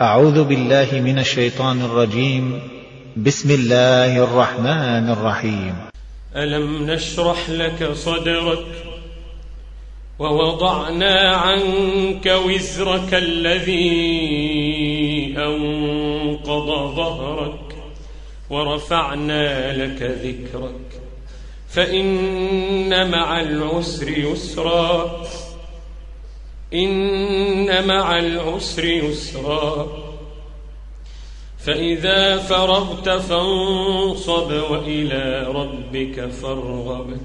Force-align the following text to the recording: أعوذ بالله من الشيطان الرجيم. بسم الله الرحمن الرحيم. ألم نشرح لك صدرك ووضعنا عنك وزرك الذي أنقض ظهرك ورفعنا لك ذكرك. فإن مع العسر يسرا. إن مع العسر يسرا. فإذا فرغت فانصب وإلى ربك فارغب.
أعوذ 0.00 0.44
بالله 0.44 0.88
من 0.92 1.18
الشيطان 1.18 1.80
الرجيم. 1.80 2.60
بسم 3.16 3.50
الله 3.50 4.24
الرحمن 4.24 5.10
الرحيم. 5.10 5.74
ألم 6.36 6.90
نشرح 6.90 7.50
لك 7.50 7.92
صدرك 7.92 8.66
ووضعنا 10.18 11.36
عنك 11.36 12.26
وزرك 12.26 13.14
الذي 13.14 13.84
أنقض 15.38 16.94
ظهرك 16.96 17.76
ورفعنا 18.50 19.76
لك 19.76 20.02
ذكرك. 20.02 21.00
فإن 21.68 23.10
مع 23.10 23.40
العسر 23.40 24.08
يسرا. 24.08 25.22
إن 26.74 27.25
مع 27.66 28.18
العسر 28.18 28.84
يسرا. 28.84 29.88
فإذا 31.58 32.36
فرغت 32.38 33.08
فانصب 33.08 34.52
وإلى 34.70 35.46
ربك 35.48 36.26
فارغب. 36.26 37.18